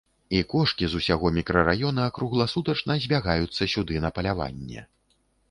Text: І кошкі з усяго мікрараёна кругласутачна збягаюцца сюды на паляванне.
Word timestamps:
І 0.35 0.39
кошкі 0.51 0.87
з 0.93 1.01
усяго 1.01 1.29
мікрараёна 1.35 2.07
кругласутачна 2.15 2.97
збягаюцца 3.05 3.71
сюды 3.77 4.03
на 4.09 4.13
паляванне. 4.19 4.81